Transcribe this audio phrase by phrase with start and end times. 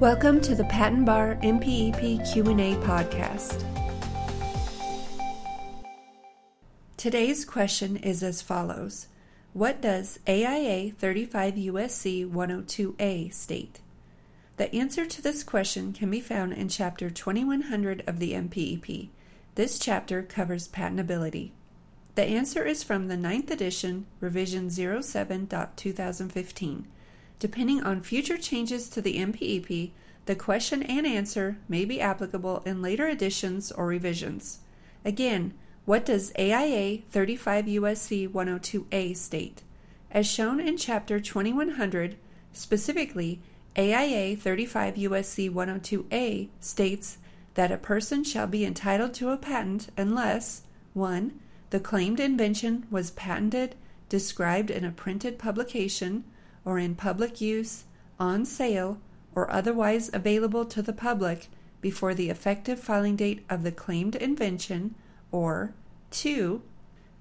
[0.00, 3.62] Welcome to the Patent Bar MPEP Q&A podcast.
[6.96, 9.08] Today's question is as follows:
[9.52, 13.80] What does AIA 35 USC 102A state?
[14.56, 19.10] The answer to this question can be found in chapter 2100 of the MPEP.
[19.54, 21.50] This chapter covers patentability.
[22.14, 26.84] The answer is from the 9th edition, revision 07.2015.
[27.40, 29.92] Depending on future changes to the MPEP,
[30.26, 34.58] the question and answer may be applicable in later editions or revisions.
[35.06, 35.54] Again,
[35.86, 39.62] what does AIA 35 USC 102A state?
[40.10, 42.16] As shown in Chapter 2100,
[42.52, 43.40] specifically,
[43.74, 47.16] AIA 35 USC 102A states
[47.54, 50.62] that a person shall be entitled to a patent unless
[50.92, 51.32] 1.
[51.70, 53.76] The claimed invention was patented,
[54.10, 56.24] described in a printed publication,
[56.64, 57.84] or in public use,
[58.18, 58.98] on sale,
[59.34, 61.48] or otherwise available to the public
[61.80, 64.94] before the effective filing date of the claimed invention,
[65.32, 65.72] or
[66.10, 66.62] 2.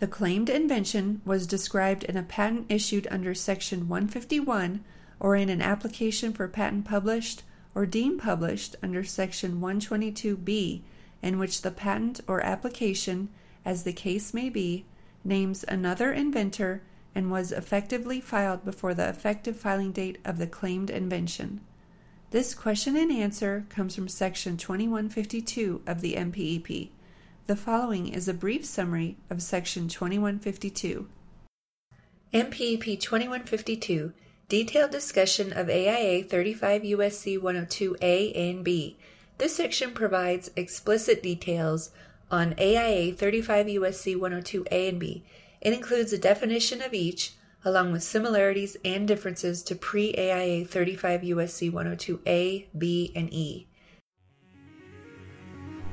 [0.00, 4.84] The claimed invention was described in a patent issued under Section 151
[5.20, 7.42] or in an application for patent published
[7.74, 10.82] or deemed published under Section 122B,
[11.22, 13.28] in which the patent or application,
[13.64, 14.84] as the case may be,
[15.24, 16.82] names another inventor
[17.18, 21.60] and was effectively filed before the effective filing date of the claimed invention.
[22.30, 26.90] This question and answer comes from Section 2152 of the MPEP.
[27.48, 31.08] The following is a brief summary of Section 2152.
[32.32, 34.12] MPEP 2152
[34.48, 38.96] Detailed discussion of AIA 35 USC 102A and B.
[39.38, 41.90] This section provides explicit details
[42.30, 45.24] on AIA 35 USC 102A and B
[45.60, 51.22] it includes a definition of each, along with similarities and differences to pre AIA 35
[51.22, 53.68] USC 102A, B, and E.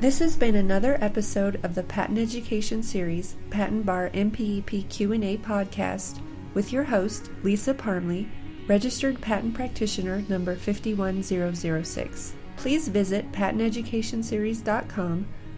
[0.00, 6.20] This has been another episode of the Patent Education Series Patent Bar MPEP Q&A podcast
[6.54, 8.28] with your host Lisa Parmley,
[8.66, 12.34] registered patent practitioner number 51006.
[12.56, 15.26] Please visit patenteducationseries.com